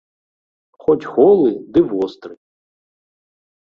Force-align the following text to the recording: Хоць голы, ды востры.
Хоць 0.85 1.05
голы, 1.13 1.49
ды 1.77 1.87
востры. 1.95 2.35